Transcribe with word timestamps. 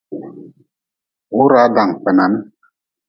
Wuraa 1.37 1.67
dankpenan. 1.75 2.33